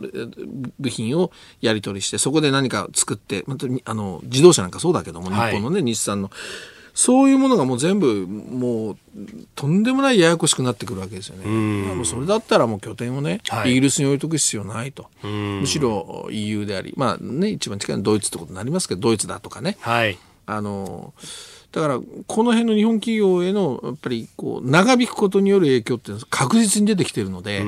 [0.79, 6.31] 部品をやり取りして、そこで何か作って、また、あの、自動車なんかそうだけども、日本のね、日産の。
[6.93, 8.97] そういうものがもう全部もう
[9.55, 11.45] とんでもないややこしくなってくるわけですよね。
[11.45, 15.07] もうそれだったらもう拠点をね、はい、イギリスに置いとく必要ないと。
[15.23, 19.77] むしろ EU であり、まあね、一番近いのはドイツってことになりますけど、ドイツだとかね。
[19.81, 21.13] はい、あの、
[21.71, 27.63] だからこの辺の日本企業へのやっぱりこう長引くことによる影響って確実に出てきてるので、あ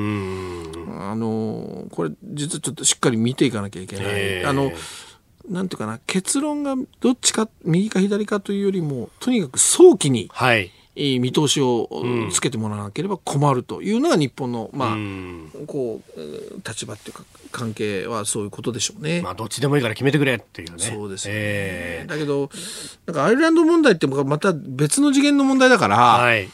[1.16, 4.46] の、これ実はちょっとしっかり見ていかなきゃいけない。
[4.46, 4.72] あの、
[5.52, 10.72] なんていうかな、結論がどっちか、右か左かというよりも、とにかく早期に、はい。
[10.94, 11.90] 見通しを
[12.32, 14.98] つけてもらわなければ困るというのが日本の、まあ、
[15.66, 19.22] こう、立場っていうか、関係はそういうことでしょうね。
[19.22, 20.78] まあ、どっちでもいいから決めてくれっていうね。
[20.80, 21.34] そうですね。
[21.34, 22.50] えー、だけど、
[23.06, 26.50] なんかアイルランド問題ってまた別の次元の問題だから、はい。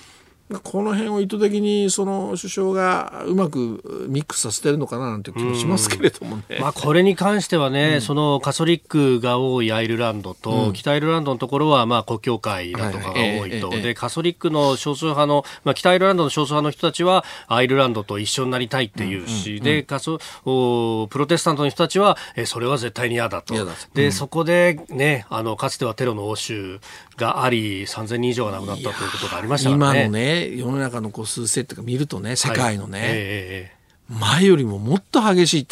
[0.63, 6.59] この辺を意図的にその首相がうまくミックスさせてるのかななんて気もしますけれどもね。
[6.61, 23.53] まあ、これに関してはね、うん、そのカソリックが多いアイルランドと、うん、北アイルランドのところはまあ国境会だとかが多いと、でカソリックの少数派の、まあ、北アイルランドの少数派の人たちはアイルランドと一緒になりたいっていうし、でカソおプロテスタントの人たちはえそれは絶対に嫌だと。
[23.93, 26.79] で、そこでねあのかつてはテロの応酬
[27.17, 30.36] があり3000人以上が亡くなったということがありましたからね。
[30.45, 35.67] 世の中の個数制っていうか見るとね世界のね、はいえー、前よりももっと激しい、ね、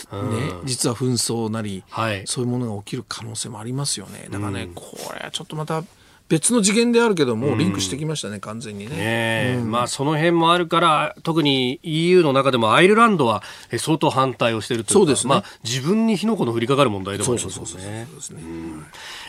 [0.66, 4.28] 実は紛争なり、はい、そういうものが起きる可能性もありますよね。
[4.30, 5.84] だからね、うん、これはちょっとまた
[6.28, 8.96] 別の次元であるけども、リンクしてきましたね、うん、完全にね。
[8.96, 13.44] ねうん、まあ、その辺もあるから、特に EU の中でもアイルランドは
[13.78, 18.08] 相当反対をしているというそうです、ね、まあ、自分に火の粉の降りかかる問題でもありますね。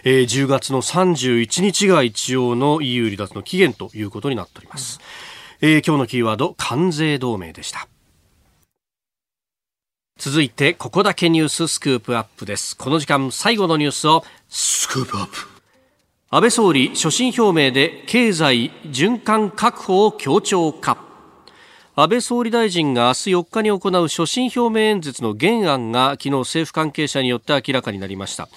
[0.04, 5.00] えー、10月の31日が一応の EU 離脱の期限ということになっております。
[5.60, 7.88] うん、えー、今日のキーワード、関税同盟でした。
[10.18, 12.74] 続いて、ここだけニューススクープアップです。
[12.74, 15.55] この時間、最後のニュースを、スクープアップ。
[16.28, 20.98] 安倍総理所信表明で経済循環確保を強調か。
[21.94, 28.48] 安倍総理大臣が明日4日に行う所信表明演説の原案が昨日政府関係者によって明らかになりました。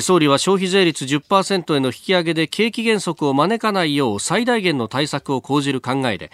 [0.00, 6.30] 総理は消費税率10%への引き上げで景気減速を招かないよう最大限の対策を講じる考えで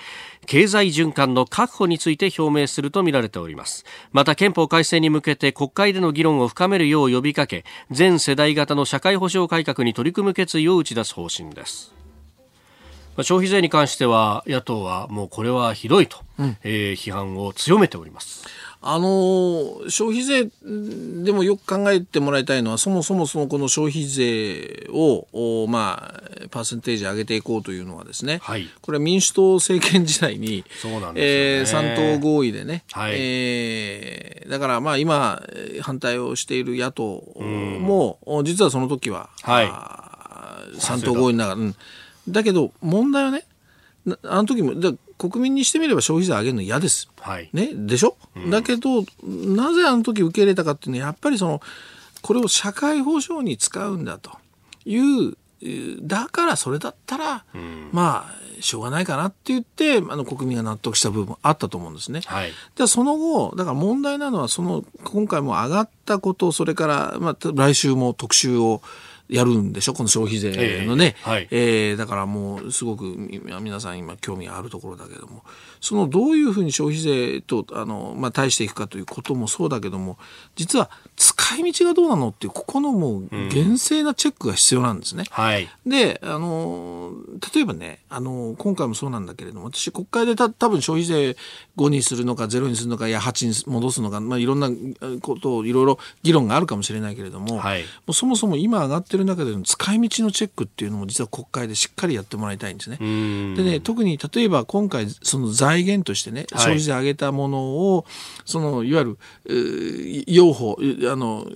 [0.47, 3.85] 経済循環の確保について表明するとみられております。
[4.13, 11.95] また憲法改正に向けて国会での議論を深めるよう呼びかけ全世代型の社会保障改革に取り組む決意を打ち出す方針です。
[13.19, 18.47] 消費税に関しては野党はもうこれはひどいと、うん、えー、批判を強めております
[18.85, 20.51] あの消費税
[21.24, 35.41] でもよく考えてもらいたいのはそもそもそのこの消費税をまあパーセンテージ上げていこうというのはですね、はい、これは民主党政権時代にそうなんですよ、ね、えー、3党合意でね、はい、えー、だからまあ今
[35.80, 39.68] 反対をしている野党も、実はその時は、はい、
[40.76, 41.76] 3党合意の中、うん、
[42.28, 43.45] だけど問題はね
[44.24, 44.74] あの時も
[45.31, 47.09] 国民にしてみれば消費税上げるの嫌です。
[47.20, 51.61] はい、ね、でしょ、うん、だけどなぜあの時受け入れたかっていうのはやっぱりその
[52.23, 54.33] これを社会保障に使うんだと
[54.85, 55.37] いう
[56.03, 62.20] だからそれだったら、うん、まあしょうがないかなって言ってあの国民が納得した部分あったと思うんですね。
[62.25, 68.83] はい、でその後だから問題なのはその今回も上がったことそれから、まあ、来週も特集を
[69.33, 69.95] やるんでしょ？
[69.95, 70.51] この消費税
[70.87, 73.05] のね、えーはい、えー、だからもうすごく
[73.61, 75.43] 皆さん今興味があるところだけども
[75.83, 80.16] そのどういうふうに消費税とあの、まあ、対していくかということもそうだけども
[80.55, 85.24] 実は使い道がどうなのっていうここのもう厳正なチェックが必要なんですね。
[85.28, 87.12] うんはい、であの
[87.55, 91.37] 例えばねあの今回もそうなんだけれども私国会でた多分消費税
[91.76, 94.70] 5にするのか0にするのかいや8に戻すのか、まあ、いろんな
[95.20, 102.97] ことをいろいろ議論があるかもしれないけれどもはい、もうそもそも今上がってる中での使い道のチェックっていうのも実は国会でしっかりやってもらいたいんですね。
[102.99, 108.07] でね特に例えば今回その財源としてね消費税上げたものを、
[108.45, 109.16] そのいわゆ
[109.47, 110.77] る養護
[111.11, 111.47] あの、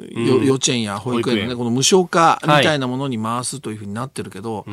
[0.44, 4.66] 幼稚園や保育園のねこの無償化みたいなものに回すというふうになってるけど、はい、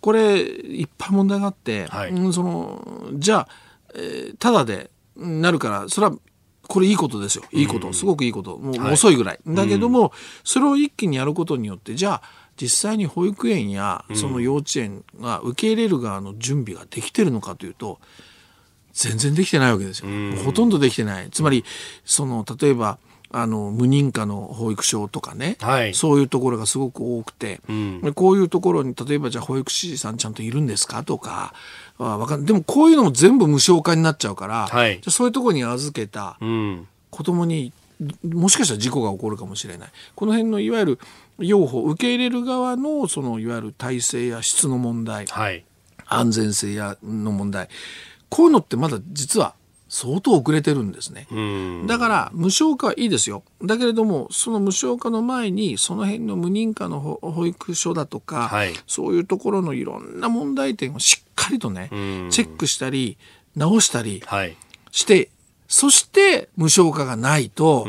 [0.00, 3.48] これいっぱい問題があって、はい、うん、そのじゃあ、
[3.94, 6.14] えー、ただでなるからそれは
[6.68, 7.44] これいいことですよ。
[7.50, 8.58] いいこと、すごくいいこと。
[8.58, 10.12] もう遅いぐらい、だけども、
[10.44, 12.22] それを一気にやることによってじゃあ
[12.60, 18.00] 実際に保育園やその幼稚園が受け入れる側の準備ができてるのかというと
[18.98, 20.08] 全然できてないわけですよ。
[20.44, 21.30] ほとんどできてない。
[21.30, 21.64] つまり
[22.04, 22.98] その例えば
[23.30, 31.52] あの無認可の保育所とかね、はい、そういうところがすごく多くて、うん、こういうところに例えばじゃあ保育士さんちゃんといるんですかとか
[31.98, 36.38] わかんでもこういうのも全部無償化になっちゃうから、はい、じゃそういうところに預けた
[37.10, 37.72] 子供に、
[38.24, 39.88] もしかしたら事故が起こるかもしれない。
[40.14, 40.98] この辺のいわゆる
[41.38, 45.64] 養護受け入れる側のそのいわゆる体制や質の問題、はい、
[46.06, 47.68] 安全性やの問題
[48.28, 49.54] こういうのってまだ実は
[49.88, 51.26] 相当遅れてるんですね。
[51.86, 53.42] だから無償化はいいですよ。
[53.64, 61.88] だけれどもその無償化の前にその辺の無認可の保育所だとか、はい、そういうところのいろんな問題点をしっかりとね
[62.30, 63.16] チェックしたり
[63.56, 64.22] 直したり
[64.90, 65.30] して、
[65.68, 67.84] そして無償化がないと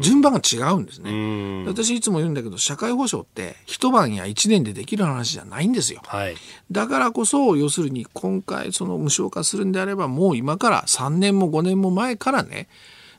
[0.00, 1.64] 順番が違うんですね。
[1.66, 6.02] 私いつも言うんだけど社会保障って一晩や一年でできる話じゃないんですよ。
[6.04, 6.36] はい、
[6.70, 12.68] だからこそ要するに今回その無償化するんであればもう今から3年も5年も前からね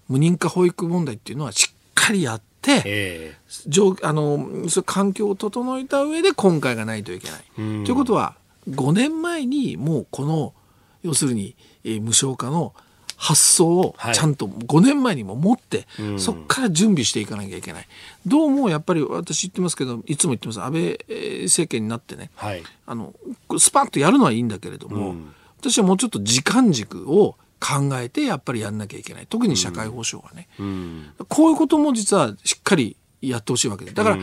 [0.07, 7.43] 無認可保育問題っていうのはしっかりやって、えー、あのそ環境を整えた上で今回がないといけない。
[7.55, 8.35] ということは
[8.69, 10.53] 5年前にもうこの
[11.01, 12.75] 要するに、えー、無償化の
[13.23, 17.87] 発想をちゃんと5年前にも持って、はい、そこから準備していかなきゃいけない。
[18.25, 20.61] どうもやっぱり私言ってますけど、いつも言ってます。
[20.61, 20.99] 安倍
[21.43, 23.13] 政権になってね、はい、あの、
[23.57, 29.27] スパッとやるのはいいんだけれども、うん、私はもうちょっと時間軸を考えてやっぱりやんなきゃいけない。
[29.27, 30.49] 特に社会保障はね。
[30.59, 33.95] うん、こういうことも実はしっかりやってほしいわけです。
[33.95, 34.17] だから、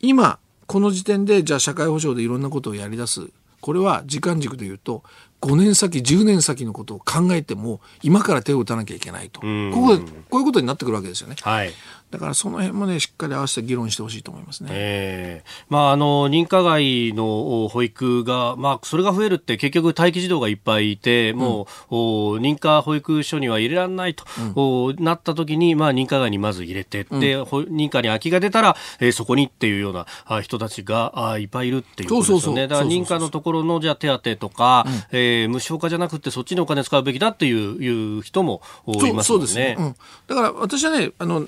[0.00, 3.30] 今、この時点でじゃあ社会保障でいろんなことをやり出す
[3.62, 5.04] これは時間軸で言うと
[5.42, 9.40] 5年先10年先のことを考えても今から手を打たなきゃいけないと。
[9.40, 9.98] ここ
[10.30, 11.36] こういうことになってくるわけですよね。
[11.40, 11.72] はい
[12.12, 14.68] だからその辺もね、しっかり合わせて議論してほしいと思いますね。
[14.70, 21.94] えー、まあ、あの、認可外の保育が、まあ、それが増えるって結局待機児童がいっぱいいて、もう、
[22.36, 30.06] うん、認可保育所には入れられないと、うん、なった時に、まあ、認可外にまず入れて、うん、で、認可に空きが出たら、えー、そこにっていうような
[30.42, 32.68] 人たちがあいっぱいいるっていうことですよね。
[32.68, 39.22] だから認可のところの、じゃ手当とか、うん、えー、無償化じゃなくてそっちにお金使うべきだっていういう人もいますよね。
[39.22, 39.96] そうですね、うん。
[40.26, 41.44] だから私はね、あの、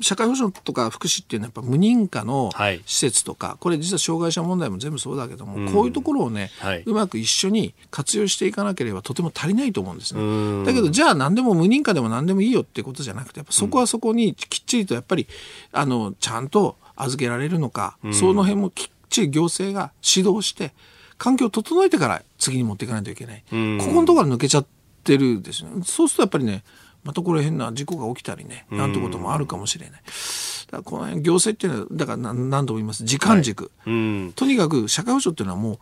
[0.00, 2.50] 社会保障とか福祉っていうのはやっぱ無認可の
[2.86, 10.64] 施設とか、はい、これ実は障害者問題も全部そうだけども、うん、こういうところをね、はい、うまく一緒に活用していかなければとても足りないと思うんですね。
[10.64, 15.26] だけどじゃあ何でも無認可でも何でもいいよってことじゃなくてやっぱそこはそこにきっちりとやっぱり
[15.72, 20.72] あのちゃんと預けられるのか、うん、その辺もきっちり行政が指導して
[21.16, 23.42] 環境を整えてから次に持っていかないといけない。
[23.42, 24.66] ここのところ抜けちゃっ
[25.04, 25.70] てるですね。
[25.84, 26.62] そうするとやっぱりね
[27.08, 30.00] またこれ変な事故が起きたりね、なんてこともあるかもしれない。
[30.02, 35.78] だからこの辺行政っていうのは、だから何度も言います、時間軸、はい、とにかく社会保障っていうのはもう、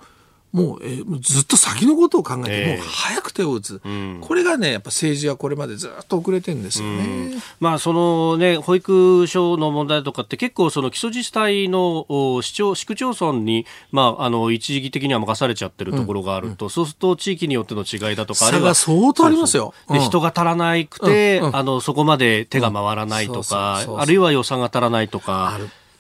[0.53, 12.07] もう,、えー、ずっと先のことを考えて、もう早く手を打つ、うん、これがね、やっぱ政治はこれまでずっと遅れてるんですよね、うん、まあ、そのね、保育所の問題とかって、結構、その基礎自治体の
[12.43, 19.75] 市町市区町村に、まあ、あの一時的には任されちゃってるところがあると、うん、そうすると地域によっての違いだとか、あるいは相当ありますよ。
[19.91, 25.59] で人が足らなくて、あのそこまで手が回らないとか、あるいは予算が足らないとか。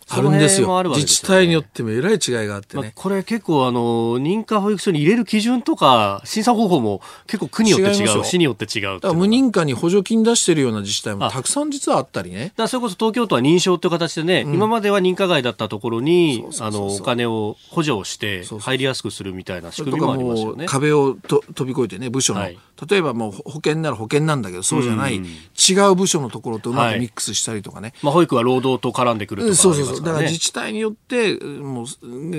[0.09, 0.83] あるんですよ。
[0.83, 2.83] すね、自治体によってもえらい違いがあってね。
[2.83, 12.53] まあ、これ結構あの、認可保育所に入れる基準とか、審査方法も結構区によって違う、市によって違う無認可に補助金出してるような自治体もたくさん実はあったりね。
[12.57, 20.67] だそれこそ東京都は認証という形でね、うん、今までは認可外だったところに、あの、お金を補助をして入りやすくするみたいな仕組みもありますよね。
[20.67, 27.89] 壁をと飛び越えてね、部署の、はい、例えばもう保険なら保険なんだけど、そうじゃない、うん、違う部署のところとうまくミックスしたりとかね。
[27.89, 29.96] はい、まあ保育は労働と絡んでくるとか、ね、そうそうそう。
[30.03, 31.87] だから自治体によってもう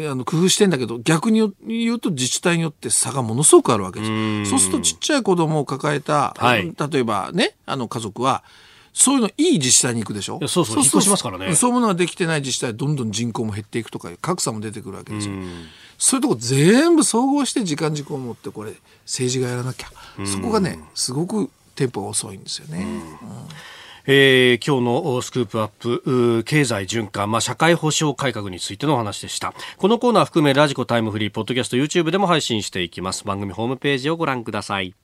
[0.10, 4.06] あの工夫してんだけど逆に言うと自治体によって差がものすごくあるわけで
[4.46, 4.50] す。
[4.50, 8.44] そうするとちっちゃい子供を抱えた、はい、例えばねあの家族は
[8.94, 10.40] そういうのいい自治体に行くでしょ？
[10.48, 11.56] そうそうそうしますからね。
[11.56, 15.36] そういうものができてない自治体どんどん人口も減っていくとか格差も出てくるわけですよ。
[15.98, 18.74] そういうとこ全部総合して時間軸を持ってこれ
[19.06, 19.88] 政治がやらなきゃ。
[20.26, 22.84] そこがねすごくテンポが遅いんですよね。
[22.84, 23.48] うん
[24.10, 29.54] えー、今日のスクープアップ経済循環、まあ、社会保障改革についてのお話でした。
[29.78, 33.26] このコーナー含めラジコタイムフリーポッドキャスト YouTube でも配信していきます。
[33.26, 34.96] 番組ホームページをご覧ください。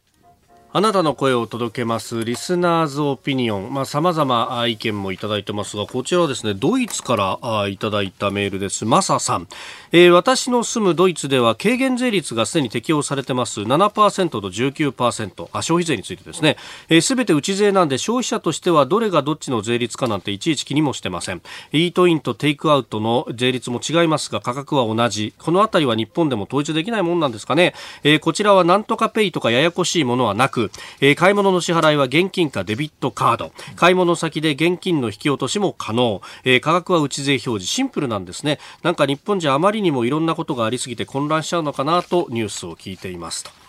[0.76, 8.84] あなたの声を届けますリスナーズオピニオン、まあ、様々意見もいただいてますが、こちらはですね、ドイツからいただいたメールです。
[8.84, 9.48] マサさん。
[9.92, 13.62] えー、私の住むドイツでは軽減税率がすでに適用されてます。
[13.62, 16.58] 7%と19%あ消費税についてですね。
[17.02, 21.44] すべ、ー、て内税なんで消費者としてはどれがどっちの税率かなんていちいち気にもしてません。
[21.72, 25.36] イートインとテイクアウトの税率も違いますが価格は同じ。
[25.38, 30.63] このあたりは日本でも統一できないもんなんですかね、えー、こちらはなんとかペイとかややこしいものはなく、
[31.02, 33.52] えー、買い物の支払いは現金かデビットカード。
[33.76, 37.66] 買い物先で現金の引き落としも可能、えー、価格は内税表示。
[37.66, 38.60] シンプルなんですね。
[38.84, 43.63] なんか日本じゃあまりにもいろんなことがありすぎて混乱しちゃうのかなとニュースを聞いていますと。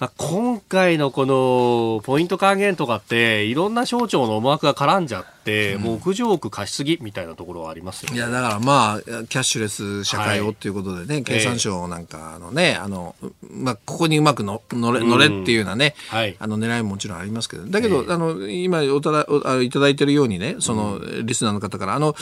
[0.00, 13.14] まあ、今回のこのポイント還元とかっていろんな省庁の思惑が絡んじゃって、うん、もう屋上区貸しすぎみたいなところはありますよ、ね、いやだからまあキャッシュレス社会をっていうことでね、はい、経産省なんかのね、あの
[13.50, 22.14] まあ、ここにうまくの乗れ乗れっていうようなね、うんはい、あの狙いももちろんありますけどだけど、えー、あの今おただおいただいてるようにねそのリスナーの方からあの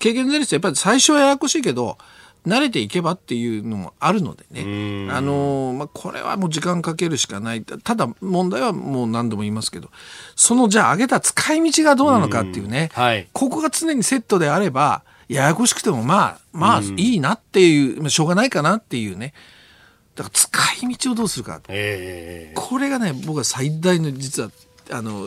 [0.00, 1.98] 軽減税率やっぱり最初はややこしいけど
[2.48, 7.62] 慣れていけばっていうのもあるのでね、あのまあ、これはもう時間かけるしかない。
[7.62, 9.90] ただ問題はもう何度も言いますけど、
[10.34, 19.34] そのじゃあ上げた使い道がどうなのかっていうね、はい、ここが常にセットであれば、ややこしくてもまあ、まあいいなっていう、しょうがないかなっていうね。
[20.14, 21.60] だから使い道をどうするか。
[21.68, 24.50] えー、これがね、僕は最大の実は
[24.90, 25.26] あの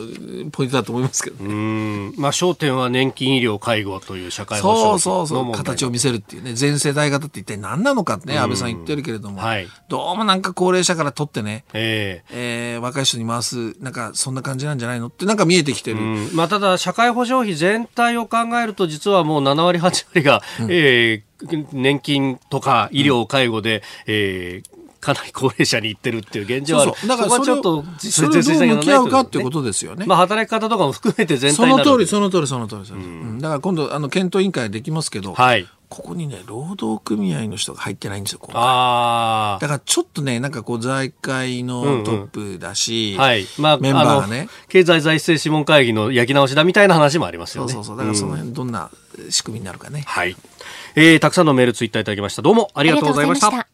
[0.50, 2.12] ポイントだと思いますけどね。
[2.16, 5.52] まあ焦点は年金医療介護という社会保障そうそうそう。
[5.52, 6.54] 形を見せるっていうね。
[6.54, 15.98] 全世代型って一体何なのかってね安倍さん言ってるけれども、はい、どうもなんか高齢者から取ってね、えー、えー、若い人に回すなんかそんな感じなんじゃないのってなんか見えてきてる。
[16.34, 21.32] まあただ社会保障費全体を考えると実はもう7割8割が、うん、えー
[21.72, 30.06] 年金とか医療、介護で、えー、かなり高齢者に行ってるっていう現状はそうそうだからそこはちょっとそれをどう向き合うかっていうことですよね。
[30.06, 43.22] まあ働き方とかも含めて全体その通りその通りその通りその通り、うん、だから今度あの検討委員会できますけど、はい、ここにね、労働組合の人が入ってないんですよ、今回あだからちょっとね、なんかこう、財界のトップだし、あ。
[43.22, 43.44] はい。
[43.58, 44.48] まあ、メンバーがね。
[44.68, 47.72] 経済財政諮問会議の焼き直しだみたいな話もありますよね。
[47.74, 47.98] そうそうそう。
[47.98, 48.90] だからその辺どんな
[49.28, 50.04] 仕組みになるかね。
[50.06, 50.34] はい。
[50.94, 52.40] えー、たくさんのメールツイッターいただきました。
[52.40, 53.71] どうもありがとうございました。